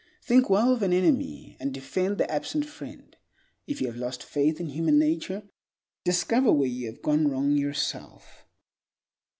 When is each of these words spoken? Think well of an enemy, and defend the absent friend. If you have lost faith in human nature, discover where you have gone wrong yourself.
Think 0.23 0.49
well 0.49 0.73
of 0.73 0.81
an 0.81 0.93
enemy, 0.93 1.55
and 1.59 1.71
defend 1.71 2.17
the 2.17 2.31
absent 2.31 2.65
friend. 2.65 3.15
If 3.67 3.81
you 3.81 3.85
have 3.85 3.97
lost 3.97 4.23
faith 4.23 4.59
in 4.59 4.69
human 4.69 4.97
nature, 4.97 5.43
discover 6.03 6.51
where 6.51 6.67
you 6.67 6.87
have 6.87 7.03
gone 7.03 7.27
wrong 7.27 7.51
yourself. 7.51 8.47